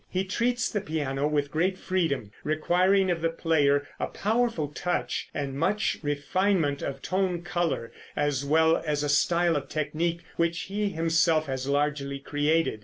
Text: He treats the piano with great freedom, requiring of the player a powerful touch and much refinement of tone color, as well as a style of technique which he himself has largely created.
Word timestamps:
He 0.09 0.23
treats 0.25 0.67
the 0.67 0.81
piano 0.81 1.27
with 1.27 1.51
great 1.51 1.77
freedom, 1.77 2.31
requiring 2.43 3.11
of 3.11 3.21
the 3.21 3.29
player 3.29 3.87
a 3.99 4.07
powerful 4.07 4.69
touch 4.69 5.29
and 5.31 5.53
much 5.53 5.99
refinement 6.01 6.81
of 6.81 7.03
tone 7.03 7.43
color, 7.43 7.91
as 8.15 8.43
well 8.43 8.77
as 8.77 9.03
a 9.03 9.09
style 9.09 9.55
of 9.55 9.69
technique 9.69 10.21
which 10.37 10.61
he 10.61 10.89
himself 10.89 11.45
has 11.45 11.67
largely 11.69 12.17
created. 12.17 12.79